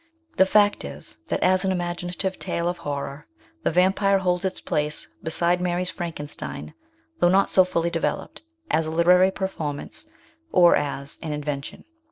The 0.37 0.47
fact 0.47 0.83
is 0.83 1.19
that 1.27 1.43
as 1.43 1.63
an 1.63 1.71
imaginative 1.71 2.39
tale 2.39 2.67
of 2.67 2.79
horror 2.79 3.27
The 3.61 3.69
Vampire 3.69 4.17
holds 4.17 4.43
its 4.43 4.59
place 4.59 5.07
beside 5.21 5.61
Mary's 5.61 5.91
Frankenstein, 5.91 6.73
though 7.19 7.29
not 7.29 7.51
so 7.51 7.63
fully 7.63 7.91
developed 7.91 8.41
as 8.71 8.87
a 8.87 8.91
literary 8.91 9.29
performance 9.29 10.07
or 10.51 10.75
as 10.75 11.19
an 11.21 11.33
invention. 11.33 11.85